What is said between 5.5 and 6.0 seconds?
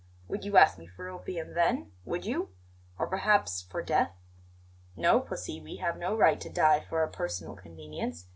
we have